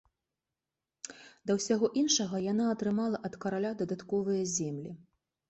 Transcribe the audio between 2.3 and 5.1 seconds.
яна атрымала ад караля дадатковыя землі.